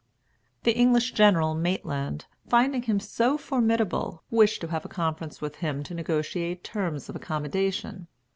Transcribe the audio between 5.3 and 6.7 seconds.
with him to negotiate